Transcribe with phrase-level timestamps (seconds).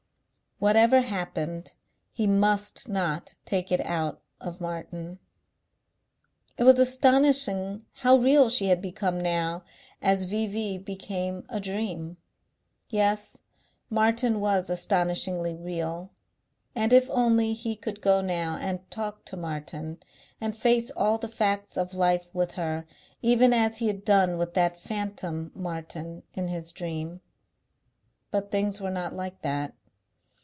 [0.61, 1.73] Whatever happened
[2.11, 5.17] he must not take it out of Martin.
[6.55, 9.63] It was astonishing how real she had become now
[10.03, 10.77] as V.V.
[10.77, 12.17] became a dream.
[12.89, 13.37] Yes,
[13.89, 16.11] Martin was astonishingly real.
[16.75, 19.97] And if only he could go now and talk to Martin
[20.39, 22.85] and face all the facts of life with her,
[23.23, 27.21] even as he had done with that phantom Martin in his dream....
[28.29, 29.73] But things were not like that.